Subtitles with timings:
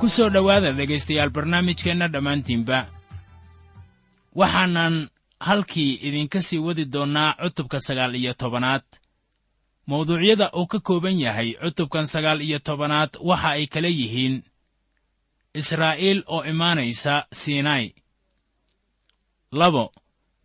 [0.00, 2.78] ku soo dhowaada dhegaystayaal barnaamijkeenna dhammaantiinba.
[4.40, 4.94] Waxaanan
[5.40, 8.82] halkii idinka sii wadi doonnaa cutubka sagaal iyo tobanaad
[9.88, 14.36] mawduucyada uu ka kooban yahay cutubkan sagaal iyo tobanaad waxa ay kala yihiin
[15.60, 17.86] israa'iil oo imaanaysa sinai.
[19.52, 19.84] Labo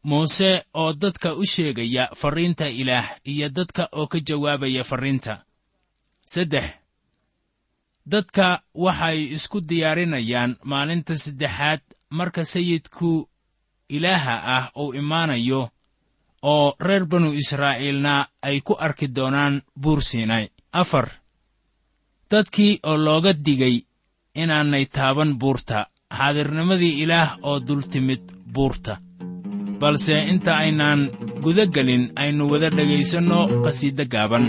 [0.03, 5.33] muuse oo dadka u sheegaya farriinta ilaah iyo dadka oo ka jawaabaya farriinta
[6.33, 6.67] saddex
[8.11, 8.47] dadka
[8.85, 11.81] waxay isku diyaarinayaan maalinta saddexaad
[12.17, 13.29] marka sayidku
[13.95, 15.61] ilaaha ah uu imaanayo
[16.51, 18.13] oo reer banu israa'iilna
[18.47, 20.45] ay ku arki doonaan buur siinay
[20.81, 21.07] afar
[22.31, 23.75] dadkii oo looga digay
[24.41, 25.77] inaanay taaban buurta
[26.17, 28.21] xaadirnimadii ilaah oo dul timid
[28.53, 28.93] buurta.
[29.79, 31.01] Balse inta aynaan
[31.43, 34.45] guda gelin aynu wada dhegaysanno qhasiiddo gaaban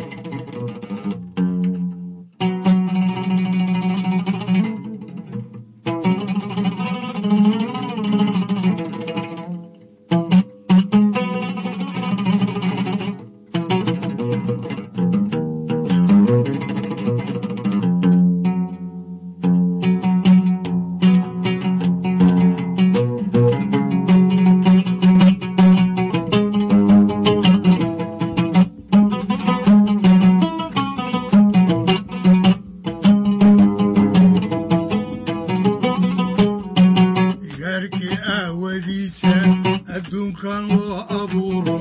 [40.25, 41.77] dhulkan loo abuuro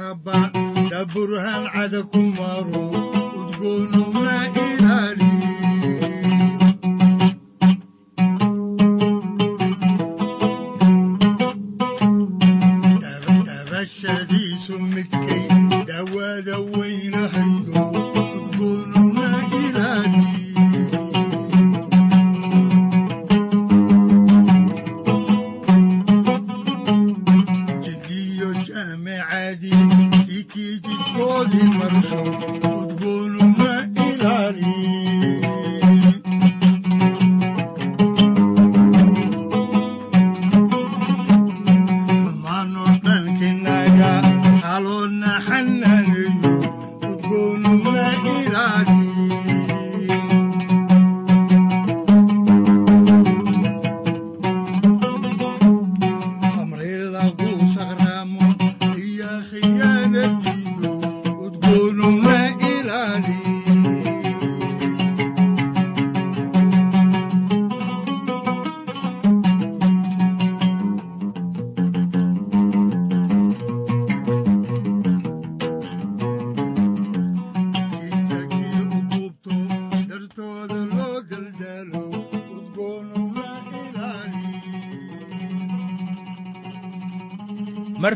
[0.00, 0.38] haba
[0.90, 2.84] daburhan cada kumaru
[3.40, 5.29] udgoonuma ilaali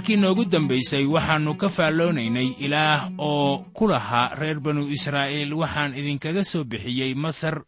[0.04, 5.54] markii noogu dambaysay waxaannu ka faalloonaynay ilaah oo ku lahaa reer banu israa'iil.
[5.54, 7.64] Waxaan idinkaga soo bixiyey masar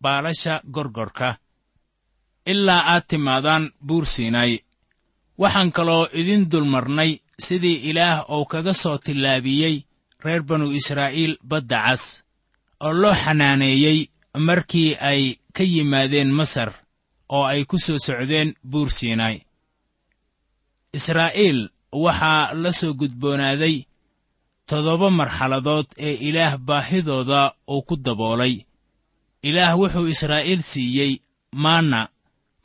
[0.00, 1.36] baalasha gorgorka.
[2.46, 4.58] Ilaa aad timaadaan buur siinay
[5.38, 9.84] waxaan kaloo idin dulmarnay sidii ilaah uu kaga soo tillaabiyey
[10.24, 12.24] reer banu israa'iil badda cas
[12.80, 14.08] oo loo xanaaneeyey
[14.38, 16.72] markii ay ka yimaadeen masar
[17.28, 19.43] oo ay ku soo socdeen buur siinay
[20.98, 21.60] israa'iil
[22.04, 23.76] waxaa la soo gudboonaaday
[24.68, 27.40] toddoba marxaladood ee ilaah baahidooda
[27.72, 28.54] uu ku daboolay.
[29.48, 31.12] Ilaah wuxuu israa'iil siiyey
[31.62, 32.00] maanna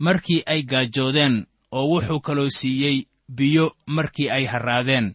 [0.06, 1.36] markii ay gaajoodeen
[1.78, 2.98] oo wuxuu kaloo siiyey
[3.38, 3.66] biyo
[3.96, 5.08] markii ay harraadeen.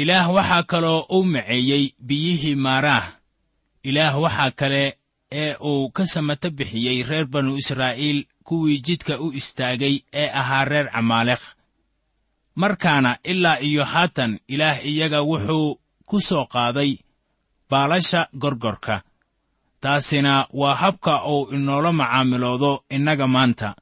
[0.00, 3.06] Ilaah waxaa kaloo u maceeyey biyihii maaraah.
[3.88, 4.84] Ilaah waxaa kale
[5.32, 10.86] ee uu ka samata bixiyey reer banu israa'iil kuwii jidka u istaagay ee ahaa reer
[10.94, 11.46] camaaleekh
[12.54, 16.96] markaana ilaa iyo haatan ilaah iyaga wuxuu ku soo qaaday
[17.70, 19.02] baalasha gorgorka.
[19.80, 23.74] Taasina waa habka uu inoola macaamiloodo innaga maanta.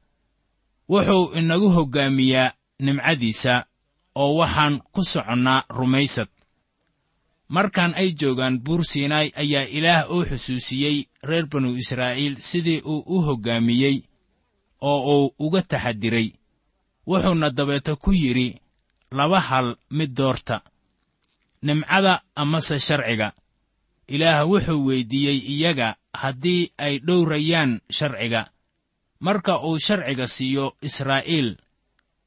[0.89, 2.53] Wuxuu inagu hoggaamiyaa
[2.85, 3.55] nimcadiisa
[4.15, 6.29] oo waxaan ku soconnaa rumaysad.
[7.49, 13.23] Markaan ay joogaan buur siinaay ayaa ilaah uu xusuusiyey reer banu israa'iil sidii uu u
[13.27, 13.97] hoggaamiyey
[14.81, 16.29] oo uu uga taxadiray
[17.07, 18.62] wuxuuna dabeeto ku yidhi
[19.13, 20.63] laba hal mid doorta.
[21.63, 23.29] Nimcada amase sharciga.
[24.09, 25.89] Ilaah wuxuu weyddiiyey iyaga
[26.21, 28.43] haddii ay dhowrayaan sharciga.
[29.21, 31.57] Marka uu sharciga siiyo israa'iil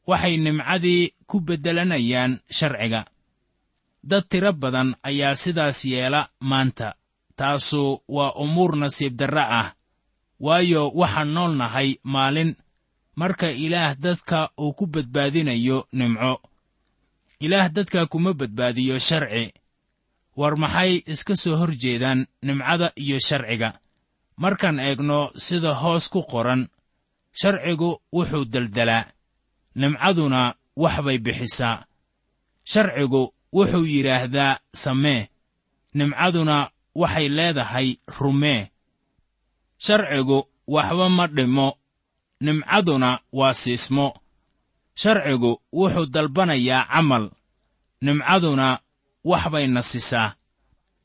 [0.07, 3.01] waxay nimcadii ku beddelanayaan sharciga.
[4.03, 6.95] Dad tiro badan ayaa sidaas yeela maanta.
[7.35, 9.69] Taasu waa umuur nasiib darre ah
[10.39, 12.55] waayo waxaan nool nahay maalin.
[13.15, 16.41] Marka ilaah dadka uu ku badbaadinayo nimco
[17.45, 19.53] ilaah dadka kuma badbaadiyo sharci.
[20.39, 23.69] War maxay iska soo hor jeedaan nimcada iyo sharciga?
[24.41, 26.61] Markaan eegno sida hoos ku qoran
[27.39, 29.05] sharcigu wuxuu deldelaa
[29.79, 30.41] nimcaduna
[30.75, 31.85] wax bay bixisaa.
[32.71, 33.21] Sharcigu
[33.55, 35.29] wuxuu yidhaahdaa samee.
[35.97, 36.57] Nimcaduna
[37.01, 37.89] waxay leedahay
[38.19, 38.71] rumee.
[39.85, 40.37] Sharcigu
[40.67, 41.67] waxba ma dhimo
[42.41, 44.07] nimcaduna waa siismo
[45.01, 47.25] sharcigu wuxuu dalbanayaa camal
[48.01, 48.67] nimcaduna
[49.29, 50.35] wax bay nasisaa.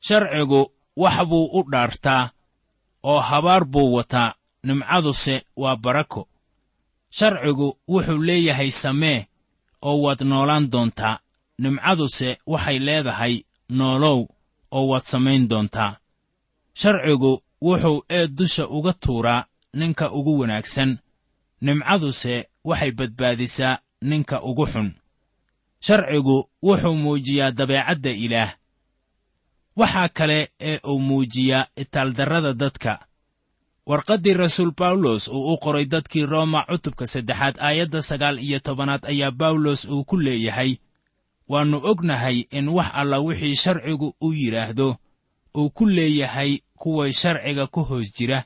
[0.06, 0.60] Sharcigu
[0.96, 2.31] wax buu u dhaartaa
[3.02, 6.28] oo habaar buu wataa nimcaduse waa barako.
[7.10, 9.26] Sharcigu wuxuu leeyahay samee
[9.82, 11.19] oo waad noolaan doontaa.
[11.58, 13.34] Nimcaduse waxay leedahay
[13.78, 14.20] noolow
[14.76, 15.96] oo waad samayn doontaa.
[16.75, 19.44] Sharcigu wuxuu eed dusha uga tuuraa
[19.75, 20.98] ninka ugu wanaagsan.
[21.60, 24.88] Nimcaduse waxay badbaadisaa ninka ugu xun.
[25.80, 28.52] Sharcigu wuxuu muujiyaa dabeecadda ilaah.
[29.76, 33.06] Waxaa kale ee uu muujiyaa itaaldarrada dadka.
[33.86, 39.30] Warqaddii rasuul bawlos uu u qoray dadkii rooma cutubka saddexaad aayadda sagaal iyo tobanaad ayaa
[39.30, 40.76] bawlos uu ku leeyahay.
[41.48, 44.96] Waannu ognahay in wax alla wixii sharcigu u yidhaahdo
[45.56, 48.44] uu ku leeyahay kuway sharciga ku hoos jira.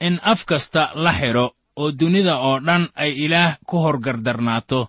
[0.00, 1.46] In af kasta la xidho
[1.80, 4.80] oo dunida oo dhan ay ilaah ku horgardarnaato.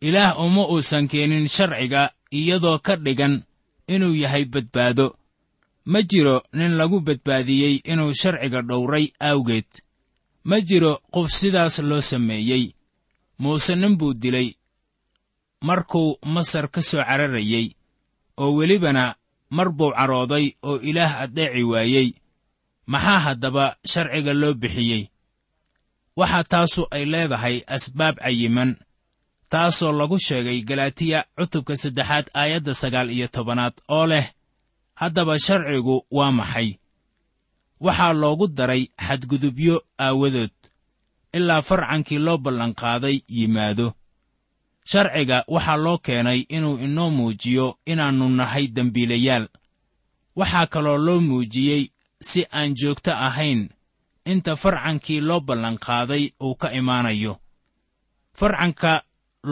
[0.00, 3.34] Ilaah uma uusan keenin sharciga iyadoo ka dhigan
[3.94, 5.16] inuu yahay badbaado.
[5.90, 9.66] Ma jiro nin lagu badbaadiyey inuu sharciga dhowray awgeed.
[10.48, 12.64] Ma jiro qof sidaas loo sameeyey.
[13.38, 14.48] Muuse nin buu dilay.
[15.66, 17.66] Markuu masar ka soo cararayey
[18.36, 19.04] oo welibana
[19.50, 22.08] mar buu carooday oo ilaah addeeci waayey.
[22.86, 25.08] Maxaa haddaba sharciga loo bixiyey
[26.16, 28.70] waxaa taasu ay leedahay asbaab cayiman
[29.52, 34.26] taasoo lagu sheegay galaatiya cutubka saddexaad aayadda sagaal iyo tobanaad oo leh
[35.00, 36.68] haddaba sharcigu waa maxay?
[37.80, 40.50] Waxaa loogu daray xadgudubyo aawadood
[41.36, 43.88] ilaa farcankii loo ballanqaaday yimaado.
[44.90, 49.46] Sharciga waxaa loo keenay inuu inoo muujiyo inaannu nahay dembiilayaal
[50.36, 51.82] waxaa kaloo loo muujiyey
[52.28, 53.60] si aan joogto ahayn
[54.32, 57.32] inta farcankii loo ballanqaaday uu ka imaanayo.
[58.38, 58.92] Farcanka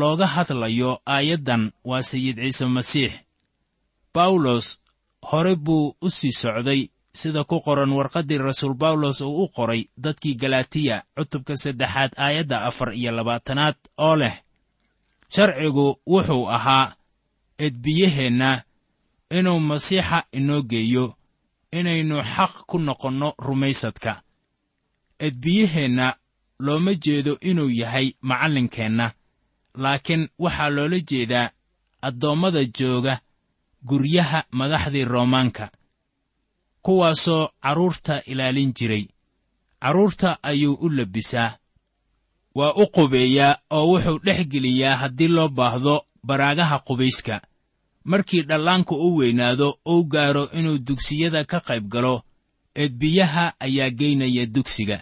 [0.00, 3.12] looga hadlayo aayaddan waa sayid ciise masiix.
[4.14, 4.66] Bawlos
[5.30, 6.80] hore buu u sii socday
[7.14, 12.90] sida ku qoran warqaddii rasuul bawlos uu u qoray dadkii galaatiya cutubka saddexaad aayadda afar
[12.94, 13.76] iyo labaatanaad
[14.06, 14.36] oo leh
[15.34, 16.94] sharcigu wuxuu ahaa
[17.66, 18.50] edbiyaheenna
[19.38, 21.06] inuu masiixa inoo geeyo
[21.78, 24.12] inaynu xaq ku noqonno rumaysadka
[25.26, 26.06] edbiyaheenna
[26.66, 29.06] looma jeedo inuu yahay macallinkeenna.
[29.82, 31.50] Laakiin waxaa loola jeedaa
[32.06, 33.14] addoommada jooga
[33.88, 35.70] guryaha madaxdii roomaanka
[36.82, 39.06] kuwaasoo carruurta ilaalin jiray.
[39.82, 41.56] Carruurta ayuu u labbisaa
[42.54, 47.40] waa u qubeeyaa oo wuxuu dhex geliyaa haddii loo baahdo baraagaha qubayska.
[48.04, 52.22] Markii dhallaanku u weynaado uu gaaro inuu dugsiyada ka qayb galo
[52.76, 54.98] eedbiyaha ayaa geynaya dugsiga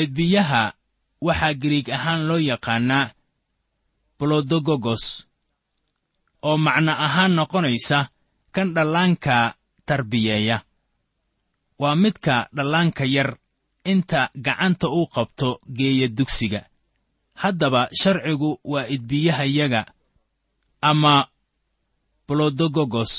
[0.00, 0.62] eedbiyaha
[1.26, 3.06] waxaa giriig ahaan loo yaqaannaa
[4.18, 5.04] bolodogogos
[6.48, 7.98] oo macno ahaan noqonaysa
[8.54, 9.36] kan dhallaanka
[9.88, 10.56] tarbiyeeya.
[11.80, 13.30] Waa midka dhallaanka yar
[13.92, 16.60] inta gacanta uu qabto geeya dugsiga.
[17.40, 19.82] Haddaba sharcigu waa idbiyahayaga
[20.90, 21.14] ama
[22.28, 23.12] bolodogogos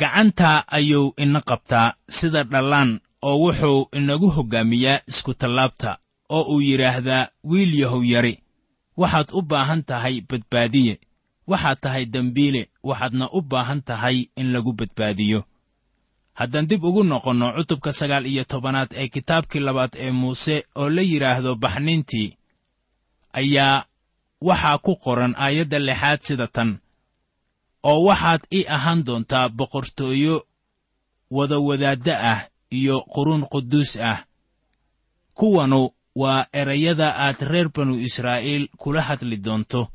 [0.00, 2.90] gacanta ayuu ina qabtaa sida dhallaan
[3.28, 5.90] oo wuxuu inagu hoggaamiyaa iskutallaabta
[6.36, 8.34] oo uu yidhaahdaa wiil yahow yari.
[9.00, 10.94] Waxaad u baahan tahay badbaadiye.
[11.50, 15.40] Waxaad tahay dembiile waxaadna u baahan tahay in lagu badbaadiyo.
[16.38, 21.02] Haddaan dib ugu noqonno cutubka sagaal iyo tobanaad ee kitaabkii labaad ee muuse oo la
[21.10, 22.28] yidhaahdo baxniintii
[23.40, 23.84] ayaa
[24.48, 26.70] waxaa ku qoran aayadda lixaad sida tan.
[27.90, 30.36] Oo waxaad ii ahaan doontaa boqortooyo
[31.36, 34.24] wadawadaadda ah iyo quruun quduus ah.
[35.34, 39.88] Kuwanu waa erayada aad reer banu israa'iil kula hadli doonto.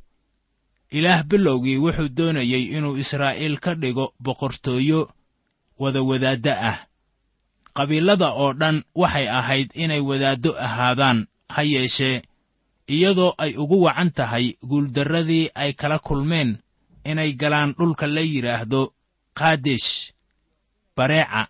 [0.92, 5.10] Ilaah bilowgii wuxuu doonayey inuu israa'iil ka dhigo boqortooyo
[5.80, 6.78] wadawadaadda ah.
[7.74, 12.22] Qabiilada oo dhan waxay ahayd inay wadaaddo ahaadaan ha yeeshee
[12.88, 16.58] iyadoo ay ugu wacan tahay guuldarradii ay kala kulmeen
[17.04, 18.94] inay galaan dhulka la yidhaahdo
[19.34, 20.12] kaadesh
[20.96, 21.48] bareeca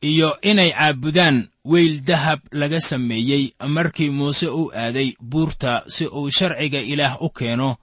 [0.00, 6.80] iyo inay caabudaan weyl dahab laga sameeyey markii muuse u aaday buurta si uu sharciga
[6.80, 7.76] ilaah u keeno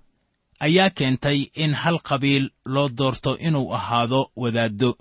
[0.59, 4.97] ayaa keentay in hal qabiil loo doorto inuu ahaado wadaaddo.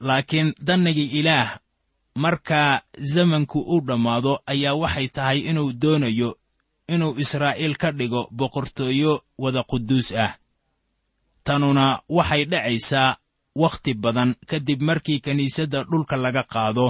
[0.00, 1.58] Laakiin dannigii ilaah
[2.14, 2.80] markaa
[3.12, 6.38] zamanku u dhammaado ayaa waxay tahay inuu doonayo
[6.88, 10.32] inuu israa'iil ka dhigo boqortooyo wada quduus ah.
[11.44, 13.16] Tanuna waxay dhacaysaa
[13.62, 16.86] wakhti badan kadib markii kiniisadda dhulka laga qaado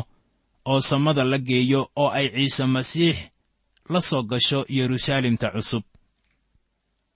[0.71, 3.17] oo samada la geeyo oo ay ciise masiix
[3.93, 5.85] la soo gasho yeruusaalemta cusub.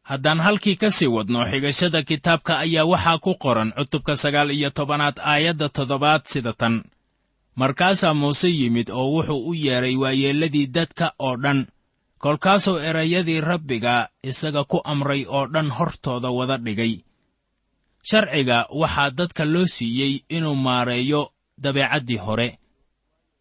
[0.08, 5.16] Haddaan halkii ka sii wadno xigashada kitaabka ayaa waxaa ku qoran cutubka sagaal iyo tobanaad
[5.32, 6.74] aayadda toddobaad sida tan.
[7.60, 11.60] Markaasaa muuse yimid oo wuxuu u yeedhay waayeelladii dadka oo dhan
[12.22, 13.94] kolkaasuu erayadii rabbiga
[14.30, 16.94] isaga ku amray oo dhan hortooda wada dhigay
[18.08, 22.48] sharciga waxaa dadka loo siiyey inuu maareeyo dabeecaddii hore.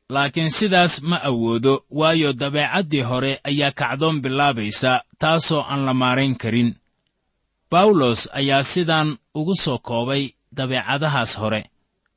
[0.09, 6.75] Laakiin sidaas ma awoodo waayo dabeecaddii hore ayaa kacdoon bilaabaysa taasoo aan la maarayn karin.
[7.71, 11.61] Bawlos ayaa sidaan ugu soo koobay dabeecadahaas hore.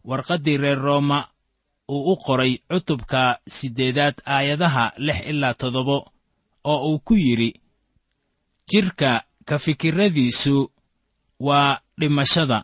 [0.05, 1.29] Warqaddii reer rooma
[1.89, 5.97] uu u qoray cutubka siddeedaad aayadaha lix ilaa toddobo
[6.65, 7.51] oo uu ku yidhi
[8.71, 10.57] jidhka ka fikirradiisu
[11.41, 12.59] waa dhimashada.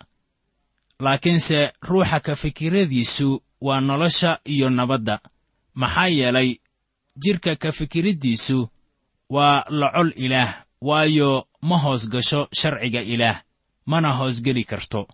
[1.00, 5.20] Laakiinse ruuxa ka fikirradiisu waa nolosha iyo nabadda.
[5.74, 6.58] Maxaa yeelay
[7.22, 8.68] jidhka ka fikiriddiisu
[9.30, 13.42] waa lacol ilaah waayo ma hoos gasho sharciga ilaah
[13.86, 15.08] mana hoosgeli karto.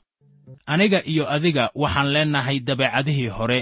[0.66, 3.60] Aniga iyo adiga waxaan leennahay dabeecadihii hore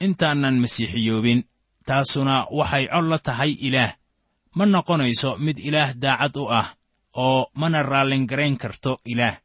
[0.00, 1.40] intaanan masiixiyoobin
[1.86, 3.92] taasuna waxay cod la tahay ilaah.
[4.54, 6.74] Ma noqonayso mid ilaah daacad u ah
[7.14, 9.36] oo mana raallingarayn karto ilaah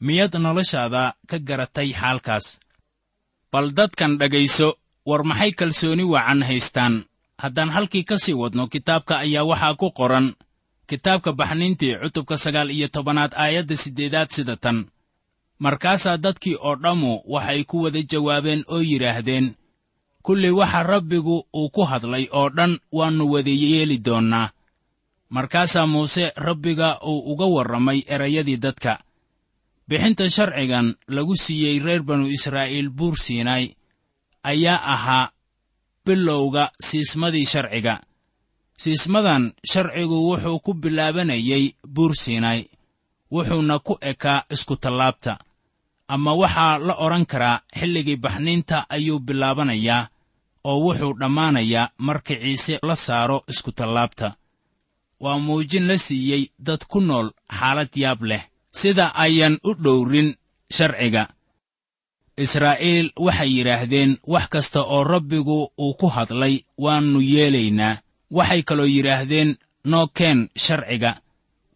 [0.00, 2.60] miyaad noloshaada ka garatay xaalkaas?
[3.52, 4.74] Bal dadkan dhegayso
[5.06, 7.04] war maxay kalsooni wacan haystaan?
[7.42, 10.34] Haddaan halkii ka sii wadno kitaabka ayaa waxaa ku qoran.
[10.86, 14.86] Kitaabka baxniintii cutubka sagaal iyo tobanaad aayadda siddeedaad sida tan.
[15.58, 19.54] Markaasaa dadkii oo dhammu waxay ku wada jawaabeen oo yidhaahdeen
[20.22, 24.50] kulli waxa rabbigu uu ku hadlay oo dhan waannu wada yeeli doonnaa.
[25.30, 28.98] Markaasaa muuse rabbiga uu uga warramay erayadii dadka
[29.88, 33.64] bixinta sharcigan lagu siiyey reer banu israa'iil buur siinaay
[34.50, 35.30] ayaa ahaa
[36.04, 37.94] bilowga siismadii sharciga.
[38.78, 41.64] Siismadan sharcigu wuxuu ku bilaabanayey
[41.94, 42.60] buur siinaay
[43.32, 45.32] wuxuuna ku ekaa iskutallaabta
[46.08, 50.08] ama waxaa la odhan karaa xilligii baxniinta ayuu bilaabanayaa
[50.70, 54.28] oo wuxuu dhammaanayaa marka ciise la saaro iskutallaabta
[55.22, 57.28] waa muujin la siiyey dad ku nool
[57.58, 58.42] xaalad yaab leh
[58.80, 60.28] sida ayan u dhowrin
[60.76, 61.24] sharciga.
[62.44, 66.54] Israa'iil waxay yidhaahdeen wax kasta oo rabbigu uu ku hadlay
[66.84, 68.00] waannu yeelaynaa.
[68.36, 69.50] Waxay kaloo yidhaahdeen
[69.90, 71.12] noo keen sharciga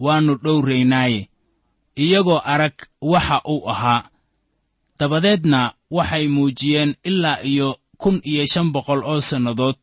[0.04, 1.21] waannu dhowraynaaye
[2.04, 2.76] iyagoo arag
[3.12, 4.02] waxa uu ahaa.
[4.99, 5.61] Dabadeedna
[5.97, 7.69] waxay muujiyeen ilaa iyo
[8.02, 9.80] kun iyo shan boqol oo sannadood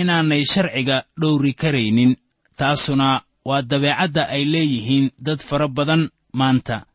[0.00, 2.12] inaanay sharciga dhowri karaynin
[2.58, 3.08] taasuna
[3.48, 6.02] waa dabeecadda ay leeyihiin dad fara badan
[6.32, 6.86] maanta.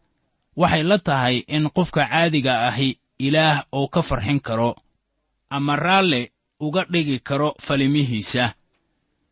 [0.56, 4.76] Waxay la tahay in qofka caadiga ahi ilaah uu ka farxin karo
[5.50, 8.54] ama raalle uga dhigi karo falimihiisa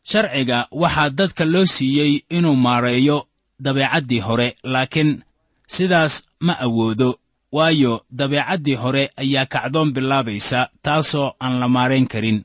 [0.09, 3.27] sharciga waxaa dadka loo siiyey inuu maareeyo
[3.63, 5.23] dabeecaddii hore laakiin
[5.67, 7.19] sidaas ma awoodo
[7.51, 12.43] waayo dabeecaddii hore ayaa kacdoon bilaabaysa taasoo aan la maarayn karin.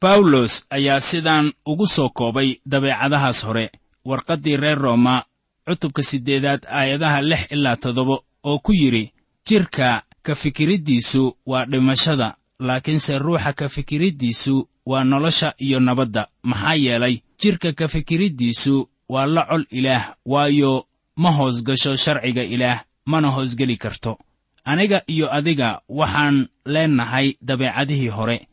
[0.00, 3.70] Bawlos ayaa sidaan ugu soo koobay dabeecadahaas hore
[4.08, 5.24] warqaddii reer rooma
[5.70, 8.16] cutubka siddeedaad aayadaha lix ilaa toddoba
[8.50, 9.12] oo ku yidhi
[9.46, 12.28] jidhka ka fikiriddiisu waa dhimashada
[12.66, 16.26] laakiinse ruuxa ka fikiriddiisu waa nolosha iyo nabadda.
[16.42, 20.86] Maxaa yeelay jidhka ka fikiriddiisu waa la col ilaah waayo
[21.16, 24.18] ma hoos gasho sharciga ilaah mana hoosgeli karto.
[24.64, 28.46] Aniga iyo adiga waxaan leennahay dabeecadihii hore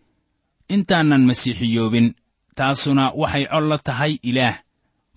[0.70, 2.14] intaanan masiixiyoobin
[2.56, 4.56] taasuna waxay col la tahay ilaah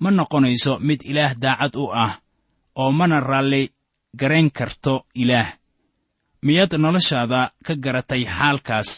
[0.00, 2.12] ma noqonayso mid ilaah daacad u ah
[2.80, 3.62] oo mana raalli
[4.20, 5.48] garayn karto ilaah.
[6.42, 8.90] Miyaad noloshaada ka garatay xaalkaas?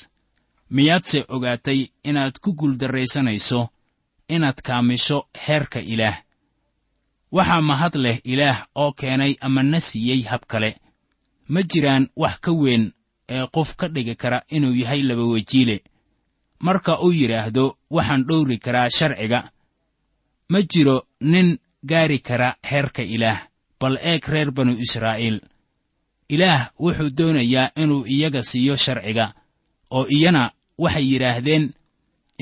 [0.71, 3.61] Miyaadse ogaatay inaad ku guuldarraysanayso
[4.35, 6.19] inaad kaamisho heerka ilaah?
[7.33, 10.71] Waxaa mahad leh ilaah oo keenay ama na siiyey hab kale.
[11.49, 12.93] Ma jiraan wax ka weyn
[13.29, 15.77] ee qof ka dhigi kara inuu yahay labawejiile
[16.61, 19.51] marka uu yidhaahdo waxaan dhowri karaa sharciga
[20.53, 20.97] ma jiro
[21.33, 21.49] nin
[21.91, 23.41] gaari kara heerka ilaah
[23.81, 25.39] bal eeg reer banu israa'iil.
[26.35, 29.27] Ilaah wuxuu doonayaa inuu iyaga siiyo sharciga
[29.97, 30.43] oo iyana
[30.83, 31.65] waxay yidhaahdeen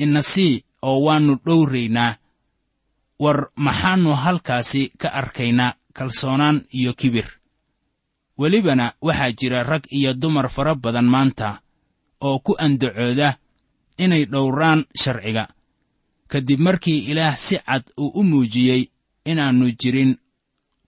[0.03, 0.53] ina sii
[0.87, 2.11] oo waannu dhowraynaa.
[3.23, 7.27] War maxaannu halkaasi ka arkaynaa kalsoonaan iyo kibir.
[8.39, 11.61] Welibana waxaa jira rag iyo dumar fara badan maanta
[12.21, 13.29] oo ku andacooda
[14.03, 15.43] inay dhowraan sharciga
[16.31, 18.83] kadib markii ilaah si cad uu u muujiyey
[19.31, 20.11] inaannu jirin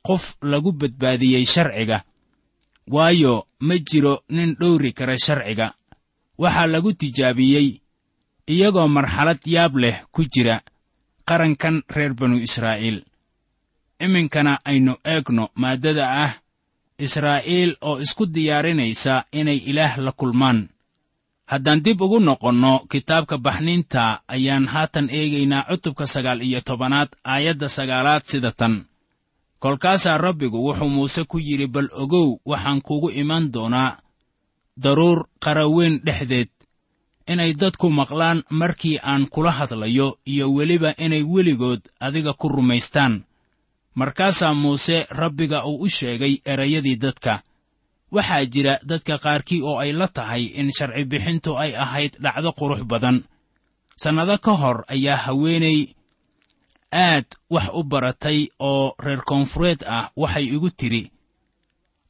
[0.08, 2.04] qof lagu badbaadiyey sharciga.
[2.88, 5.68] Waayo ma jiro nin dhowri kara sharciga.
[6.38, 7.68] Waxaa lagu tijaabiyey
[8.54, 10.62] iyagoo marxalad yaab leh ku jira
[11.28, 13.04] qarankan reer banu israa'iil.
[14.00, 16.34] Iminkana aynu eegno maaddada ah
[17.06, 20.60] israa'iil oo isku diyaarinaysa inay ilaah la kulmaan
[21.52, 28.24] haddaan dib ugu noqonno kitaabka baxniinta ayaan haatan eegaynaa cutubka sagaal iyo tobanaad aayadda sagaalaad
[28.32, 28.86] sida tan.
[29.60, 33.98] Kolkaasaa rabbigu wuxuu muuse ku yidhi bal ogow waxaan kugu iman doonaa
[34.84, 36.50] daruur qaraweyn dhexdeed.
[37.28, 43.24] Inay dadku maqlaan markii aan kula hadlayo iyo weliba inay weligood adiga ku rumaystaan.
[43.96, 47.42] Markaasaa muuse rabbiga uu u sheegay erayadii dadka
[48.16, 52.82] waxaa jira dadka qaarkii oo ay la tahay in sharci bixintu ay ahayd dhacdo qurux
[52.92, 53.18] badan.
[54.02, 55.80] Sannado ka hor ayaa haweenay
[57.06, 61.04] aad wax u baratay oo reer koonfureed ah waxay igu tidhi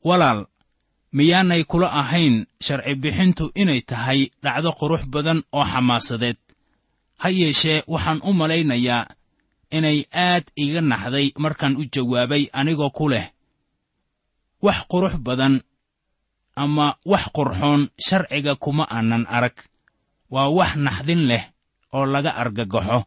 [0.07, 0.41] walaal
[1.17, 2.35] miyaanay kula ahayn
[2.65, 6.37] sharci bixintu inay tahay dhacdo qurux badan oo xamaasadeed.
[7.21, 9.03] Ha yeeshee waxaan u malaynayaa
[9.77, 13.27] inay aad iga naxday markaan u jawaabay anigoo ku leh.
[14.65, 15.53] Wax qurux badan
[16.55, 19.55] ama wax qurxoon sharciga kuma aanan arag.
[20.33, 21.43] Waa wax naxdin leh
[21.93, 23.03] oo laga argagaxo.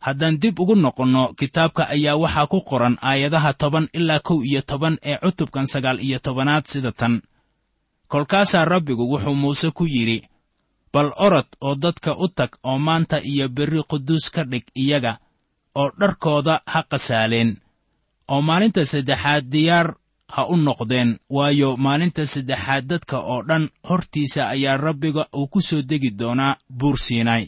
[0.00, 4.98] Haddaan dib ugu noqonno kitaabka ayaa waxaa ku qoran aayadaha toban ilaa kow iyo toban
[5.02, 7.14] ee cutubkan sagaal iyo tobanaad sida tan.
[8.08, 10.18] Kolkaasaa rabbigu wuxuu muuse ku yidhi
[10.92, 15.18] bal orod oo dadka u tag oo maanta iyo berri quduus ka dhig iyaga
[15.74, 17.50] oo dharkooda ha qasaaleen.
[18.32, 19.94] Oo maalinta saddexaad diyaar
[20.34, 21.10] ha u noqdeen.
[21.36, 26.98] Waayo maalinta saddexaad dadka oo dhan hortiisa ayaa rabbiga uu ku soo degi doonaa buur
[26.98, 27.44] siinay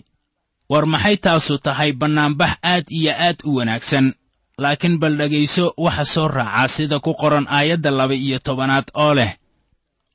[0.70, 4.06] war maxay taasu tahay bannaanbax aad iyo aad u wanaagsan?
[4.58, 9.32] Laakiin bal dhegayso waxa soo raacaa sida ku qoran aayadda laba iyo tobanaad oo leh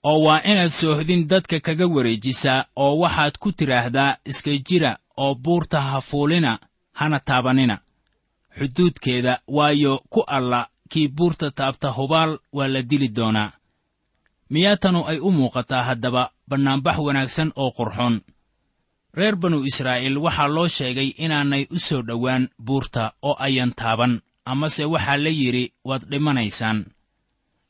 [0.03, 5.82] oo waa inaad soohdin dadka kaga wareejisaa oo waxaad ku tidhaahdaa iska jira oo buurta
[5.82, 6.60] ha fuulina
[6.99, 7.77] hana taabanina.
[8.58, 13.52] Xuduudkeeda waayo ku alla kii buurta taabta hubaal waa la dili doonaa.
[14.50, 14.78] Miyaa
[15.12, 18.15] ay u muuqataa haddaba bannaanbax wanaagsan oo qurxoon.
[19.17, 24.13] Reer banu israa'iil waxaa loo sheegay inaanay u soo dhowaan buurta oo ayan taaban
[24.52, 26.80] amase waxaa la yidhi waad dhimanaysaan.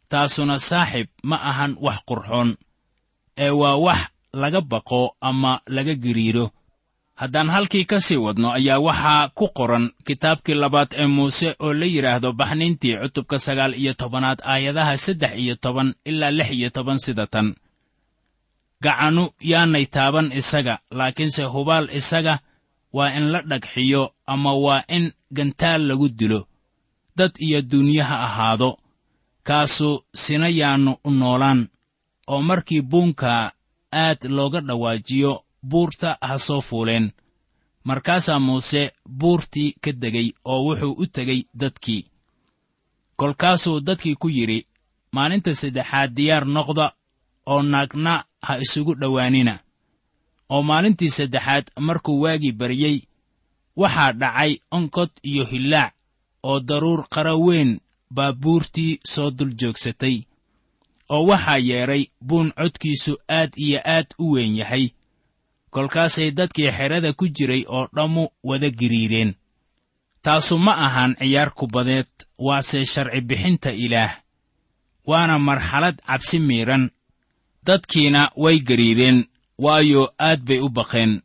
[0.10, 2.50] Taasuna saaxib ma ahan wax qurxoon
[3.46, 4.02] ee waa wax
[4.42, 6.46] laga baqo ama laga giriiro
[7.22, 11.86] haddaan halkii ka sii wadno ayaa waxaa ku qoran kitaabkii labaad ee muuse oo la
[11.94, 17.26] yidhaahdo baxniintii cutubka sagaal iyo tobanaad aayadaha saddex iyo toban ilaa lix iyo toban sida
[17.34, 17.48] tan.
[18.84, 22.36] Gacanu yaanay taaban isaga laakiinse hubaal isaga
[22.98, 24.04] waa in la dhagxiyo
[24.34, 25.06] ama waa in
[25.38, 26.42] gantaal lagu dilo.
[27.18, 28.70] Dad iyo duunye ha ahaado
[29.48, 29.90] kaasu
[30.22, 31.62] sina yaannu u noolaan
[32.32, 33.52] oo markii buunka
[34.04, 35.34] aad looga dhawaajiyo
[35.70, 37.06] buurta ha soo fuuleen.
[37.88, 38.82] Markaasaa muuse
[39.20, 42.04] buurtii ka degay oo wuxuu u tegey dadkii.
[43.20, 44.60] Kolkaasuu dadkii ku yidhi
[45.16, 46.86] maalinta saddexaad diyaar noqda
[47.54, 48.14] oo naagna
[48.46, 49.54] ha isugu dhowaanina.
[50.54, 52.98] Oo maalintii saddexaad markuu waagii baryey
[53.82, 55.94] waxaa dhacay onkod iyo hillaac
[56.50, 57.72] oo daruur qara weyn
[58.16, 60.18] baa buurtii soo dul joogsatay.
[61.10, 64.86] Oo waxaa yeedhay buun codkiisu aad iyo aad u weyn yahay
[65.74, 69.36] kolkaasay dadkii xerada ku jiray oo dhammu wada giriireen.
[70.24, 74.14] Taasu ma ahan ciyaar kubadeed waase sharci bixinta ilaah
[75.08, 76.84] waana marxalad cabsi miidhan
[77.68, 79.26] dadkiina way gariireen
[79.64, 81.22] waayo aad bay u baqeen.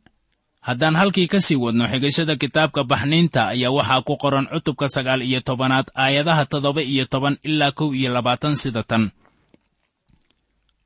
[0.67, 5.39] Haddaan halkii ka sii wadno xigashada kitaabka baxniinta ayaa waxaa ku qoran cutubka sagaal iyo
[5.41, 9.11] tobanaad aayadaha toddoba iyo toban ilaa kow iyo labaatan sida tan.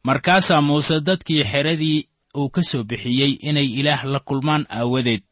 [0.03, 1.99] Markaasaa muuse dadkii xeradii
[2.39, 5.23] uu ka soo bixiyey inay ilaah la kulmaan aawadeed.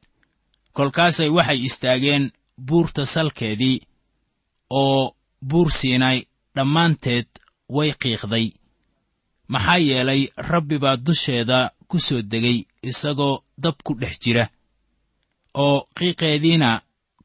[0.75, 2.31] Kolkaasay waxay istaageen
[2.67, 3.77] buurta salkeedii
[4.81, 5.15] oo
[5.49, 6.17] buur siinay
[6.55, 7.27] dhammaanteed
[7.75, 8.47] way qiiqday.
[9.51, 12.57] Maxaa yeelay rabbi baa dusheeda ku soo degay
[12.89, 14.45] isagoo dab ku dhex jira
[15.63, 16.69] oo qiiqeediina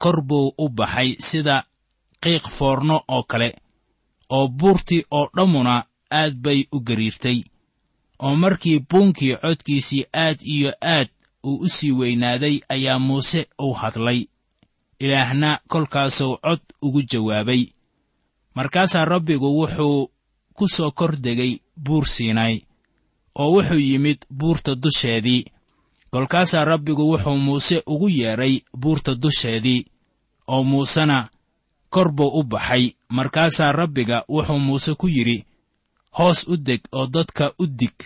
[0.03, 1.57] kor buu u baxay sida
[2.23, 3.49] qiiq foorno oo kale
[4.37, 5.75] oo buurtii oo dhammuna
[6.21, 7.39] aad bay u gariirtay
[8.25, 11.09] oo markii buunkii codkiisii aad iyo aad
[11.49, 14.21] uu u sii weynaaday ayaa muuse uu hadlay.
[15.01, 17.63] Ilaahna kolkaasuu cod ugu jawaabay.
[18.55, 20.11] Markaasaa rabbigu wuxuu
[20.57, 21.53] ku soo kor degay
[21.85, 22.61] buur siinay
[23.39, 25.45] oo wuxuu yimid buurta dusheedii.
[26.11, 29.85] Kolkaasaa rabbigu wuxuu muuse ugu yeedhay buurta dusheedii
[30.49, 31.29] oo muusena
[31.91, 32.85] kor buu u baxay.
[33.09, 35.45] Markaasaa rabbiga wuxuu muuse ku yidhi
[36.19, 37.97] hoos u deg oo dadka u dig.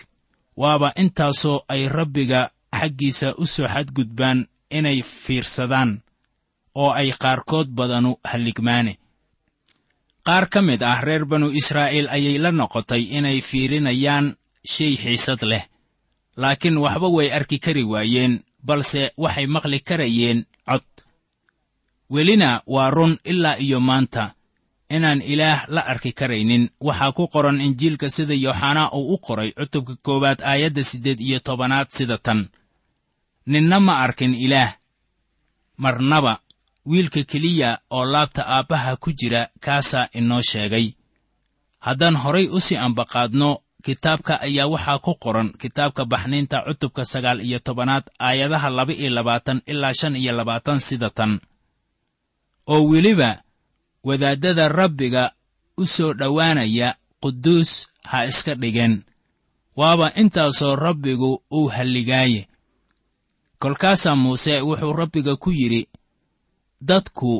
[0.61, 2.41] Waaba intaasoo ay rabbiga
[2.79, 4.39] xaggiisa u soo xadgudbaan
[4.77, 5.91] inay fiirsadaan
[6.75, 8.93] oo ay qaarkood badanu halligmaane
[10.25, 14.25] qaar ka mid ah reer banu israa'iil ayay la noqotay inay fiirinayaan
[14.73, 15.63] shay xiisad leh
[16.41, 18.33] laakiin waxba way arki kari waayeen
[18.67, 20.39] balse waxay maqli karayeen
[20.69, 20.85] cod.
[22.13, 24.23] Welina waa run ilaa iyo maanta
[24.89, 26.69] inaan ilaah la arki karaynin.
[26.79, 31.87] Waxaa ku qoran injiilka sida yooxanaa uu u qoray cutubka koowaad aayadda siddeed iyo tobanaad
[31.89, 32.49] sida tan.
[33.45, 34.73] Ninna ma arkin ilaah.
[35.77, 36.39] Marnaba
[36.85, 40.93] wiilka keliya oo laabta aabbaha ku jira kaasaa inoo sheegay.
[41.79, 43.49] Haddaan horay u sii ambaqaadno
[43.85, 49.61] kitaabka ayaa waxaa ku qoran kitaabka baxniinta cutubka sagaal iyo tobanaad aayadaha laba iyo labaatan
[49.65, 51.39] ilaa shan iyo labaatan sida tan.
[52.67, 53.44] Oo weliba
[54.07, 55.23] wadaaddada rabbiga
[55.77, 56.89] u soo dhowaanaya
[57.21, 57.71] quduus
[58.09, 58.95] ha iska dhigeen
[59.79, 62.41] waaba intaasoo rabbigu uu halligaaye
[63.61, 65.81] kolkaasaa muuse wuxuu rabbiga ku yidhi
[66.89, 67.31] dadku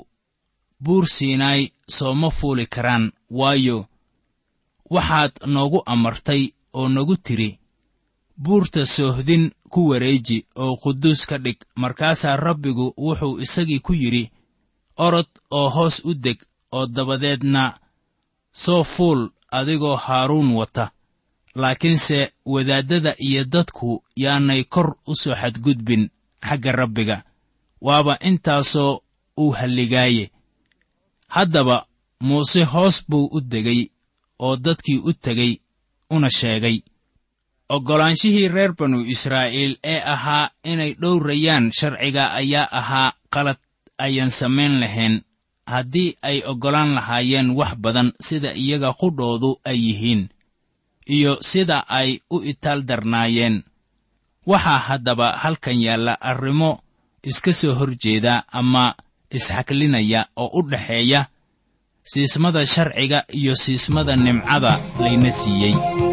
[0.84, 1.62] buur siinaay
[1.95, 3.06] sooma fuuli karaan
[3.39, 3.78] waayo
[4.93, 6.43] waxaad noogu amartay
[6.80, 7.60] oo nagu tidhi
[8.43, 11.60] buurta soohdin ku wareeji oo quduus ka dhig.
[11.75, 14.32] Markaasaa rabbigu wuxuu isagii ku yidhi
[15.06, 16.39] orod oo hoos u deg
[16.71, 17.80] oo dabadeedna
[18.54, 20.91] soo fuul adigoo haaruun wata.
[21.56, 26.10] Laakiinse wadaaddada iyo dadku yaanay kor u soo xadgudbin
[26.47, 27.23] xagga rabbiga.
[27.82, 29.01] Waaba intaasoo
[29.39, 30.32] uu halligaaye.
[31.28, 31.86] Haddaba
[32.19, 33.88] muuse hoos buu u degay
[34.39, 35.62] oo dadkii u tegey
[36.10, 36.82] una sheegay.
[37.69, 43.58] Oggolaanshihii reer banu israa'iil ee ahaa inay dhowrayaan sharciga ayaa ahaa qalad
[43.97, 45.21] ayaan samayn lahayn
[45.65, 50.30] haddii ay oggolaan lahaayeen wax badan sida iyaga qudhoodu ay yihiin
[51.06, 53.63] iyo sida ay u itaal darnaayeen.
[54.45, 56.82] Waxaa haddaba halkan yaalla arrimo
[57.23, 58.93] iska soo hor jeeda ama
[59.32, 61.25] isxaklinaya oo u dhexeeya
[62.04, 66.05] siismada sharciga iyo siismada nimcada layna siiyey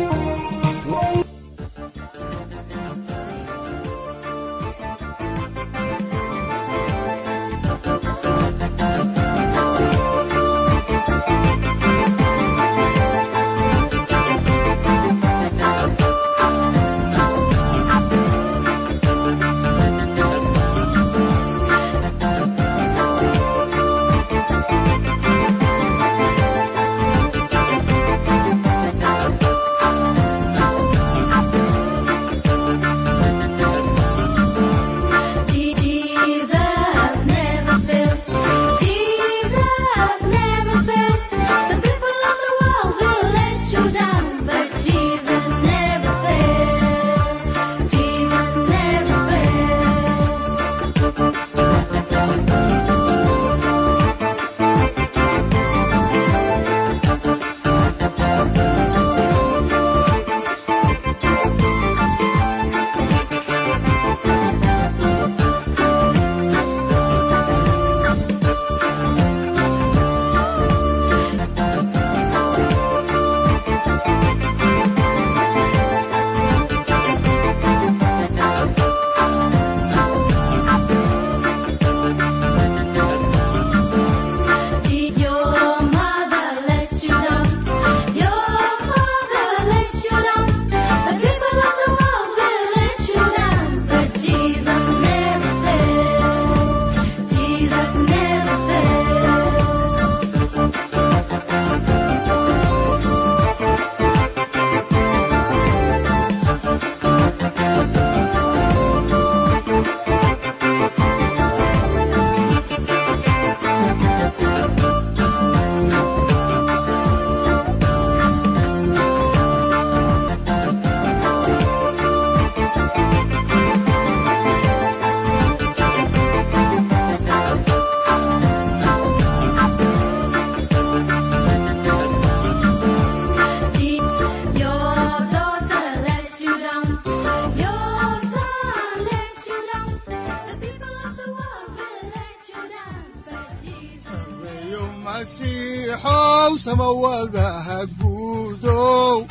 [146.97, 149.25] samawadaha guudow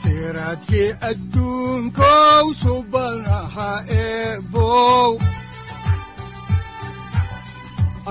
[0.00, 5.12] siraadkii adduunkow subanaha eebow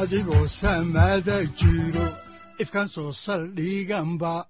[0.01, 2.07] adigoo samada jiro
[2.59, 4.45] ifkan soo saldhiganba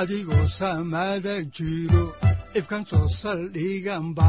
[0.00, 2.04] adigoo samada jiro
[2.54, 4.28] ifkan soo saldhiganba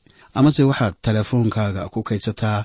[0.37, 2.59] amase waxaad teleefoonkaaga ku kaydsataa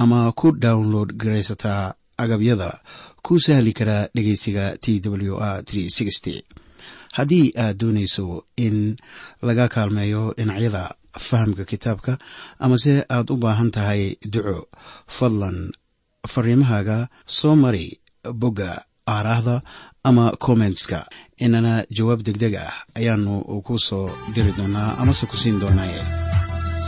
[0.00, 2.70] ama ku download garaysataa agabyada
[3.24, 5.62] ku sahli karaa dhegeysiga t w r
[7.16, 8.26] haddii aad doonayso
[8.66, 8.96] in
[9.46, 10.82] laga kaalmeeyo dhinacyada
[11.26, 12.12] fahamka kitaabka
[12.64, 14.58] amase aad u baahan tahay duco
[15.16, 15.58] fadlan
[16.32, 17.86] fariimahaaga soo mari
[18.40, 18.70] bogga
[19.14, 19.56] aaraahda
[20.08, 20.98] ama kommentska
[21.44, 23.34] inana jawaab deg deg ah ayaanu
[23.66, 26.31] ku soo diri doonaa amase ku siin doonaaye